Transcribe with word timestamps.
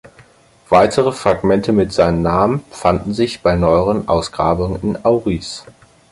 Weitere 0.69 1.11
Fragmente 1.11 1.71
mit 1.73 1.93
seinem 1.93 2.23
Namen 2.23 2.65
fanden 2.71 3.13
sich 3.13 3.43
bei 3.43 3.55
neueren 3.55 4.07
Ausgrabungen 4.07 4.81
in 4.81 5.05
Auaris. 5.05 5.63